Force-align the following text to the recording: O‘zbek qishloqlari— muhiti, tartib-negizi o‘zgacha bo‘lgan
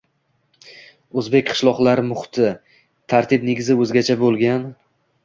O‘zbek 1.21 1.45
qishloqlari— 1.51 2.05
muhiti, 2.07 2.47
tartib-negizi 3.15 3.77
o‘zgacha 3.85 4.17
bo‘lgan 4.23 4.65